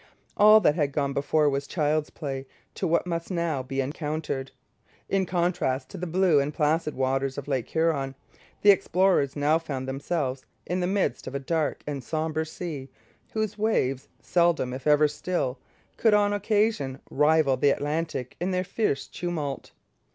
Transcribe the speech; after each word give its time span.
All 0.35 0.59
that 0.61 0.73
had 0.73 0.93
gone 0.93 1.13
before 1.13 1.47
was 1.47 1.67
child's 1.67 2.09
play 2.09 2.47
to 2.73 2.87
what 2.87 3.05
must 3.05 3.29
now 3.29 3.61
be 3.61 3.81
encountered. 3.81 4.49
In 5.09 5.27
contrast 5.27 5.89
to 5.89 5.97
the 5.99 6.07
blue 6.07 6.39
and 6.39 6.51
placid 6.51 6.95
waters 6.95 7.37
of 7.37 7.47
Lake 7.47 7.67
Huron, 7.69 8.15
the 8.63 8.71
explorers 8.71 9.35
now 9.35 9.59
found 9.59 9.87
themselves 9.87 10.43
in 10.65 10.79
the 10.79 10.87
midst 10.87 11.27
of 11.27 11.35
a 11.35 11.39
dark 11.39 11.83
and 11.85 12.03
sombre 12.03 12.47
sea, 12.47 12.89
whose 13.33 13.59
waves, 13.59 14.09
seldom 14.19 14.73
if 14.73 14.87
ever 14.87 15.07
still, 15.07 15.59
could 15.97 16.15
on 16.15 16.33
occasion 16.33 16.99
rival 17.11 17.55
the 17.55 17.69
Atlantic 17.69 18.35
in 18.39 18.49
their 18.49 18.63
fierce 18.63 19.05
tumult. 19.05 19.69